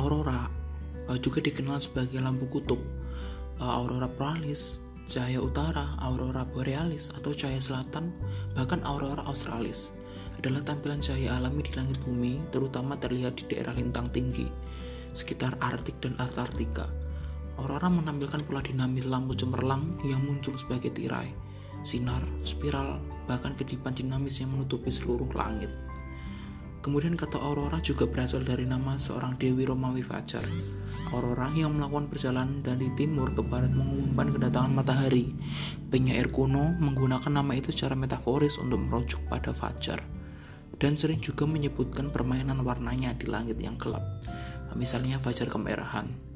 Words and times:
aurora 0.00 0.48
uh, 1.12 1.18
juga 1.20 1.44
dikenal 1.44 1.76
sebagai 1.76 2.24
lampu 2.24 2.48
kutub, 2.48 2.80
uh, 3.60 3.72
aurora 3.76 4.08
borealis, 4.08 4.80
cahaya 5.04 5.44
utara, 5.44 5.92
aurora 6.00 6.48
borealis 6.48 7.12
atau 7.12 7.36
cahaya 7.36 7.60
selatan, 7.60 8.08
bahkan 8.56 8.80
aurora 8.88 9.20
australis 9.28 9.92
adalah 10.40 10.64
tampilan 10.64 11.04
cahaya 11.04 11.36
alami 11.36 11.60
di 11.60 11.76
langit 11.76 12.00
bumi, 12.00 12.40
terutama 12.48 12.96
terlihat 12.96 13.36
di 13.36 13.44
daerah 13.52 13.76
lintang 13.76 14.08
tinggi 14.08 14.48
sekitar 15.12 15.58
Arktik 15.58 15.98
dan 16.02 16.14
Antartika. 16.22 16.86
Aurora 17.58 17.92
menampilkan 17.92 18.40
pola 18.46 18.64
dinamis 18.64 19.04
lampu 19.04 19.36
cemerlang 19.36 20.00
yang 20.06 20.22
muncul 20.24 20.56
sebagai 20.56 20.94
tirai, 20.96 21.28
sinar, 21.84 22.24
spiral, 22.46 23.02
bahkan 23.28 23.52
kedipan 23.52 23.92
dinamis 23.92 24.40
yang 24.40 24.54
menutupi 24.54 24.88
seluruh 24.88 25.28
langit. 25.36 25.68
Kemudian 26.80 27.12
kata 27.12 27.36
Aurora 27.36 27.76
juga 27.84 28.08
berasal 28.08 28.40
dari 28.40 28.64
nama 28.64 28.96
seorang 28.96 29.36
dewi 29.36 29.68
Romawi 29.68 30.00
Fajar. 30.00 30.40
Aurora 31.12 31.52
yang 31.52 31.76
melakukan 31.76 32.08
perjalanan 32.08 32.64
dari 32.64 32.88
timur 32.96 33.36
ke 33.36 33.44
barat 33.44 33.68
mengumumkan 33.68 34.32
kedatangan 34.32 34.72
matahari. 34.72 35.28
Penyair 35.92 36.32
kuno 36.32 36.72
menggunakan 36.80 37.28
nama 37.28 37.52
itu 37.52 37.68
secara 37.68 37.92
metaforis 37.92 38.56
untuk 38.56 38.80
merujuk 38.80 39.20
pada 39.28 39.52
Fajar. 39.52 40.00
Dan 40.80 40.96
sering 40.96 41.20
juga 41.20 41.44
menyebutkan 41.44 42.08
permainan 42.08 42.64
warnanya 42.64 43.12
di 43.12 43.28
langit 43.28 43.60
yang 43.60 43.76
gelap. 43.76 44.00
Misalnya 44.72 45.20
Fajar 45.20 45.52
kemerahan. 45.52 46.29